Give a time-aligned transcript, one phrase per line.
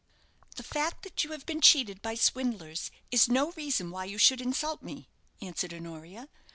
[0.55, 4.81] "The fact that you have been cheated by swindlers is no reason why should insult
[4.81, 5.09] me,"
[5.43, 6.27] answered Honoria.